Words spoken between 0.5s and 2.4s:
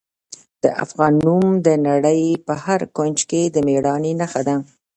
د افغان نوم د نړۍ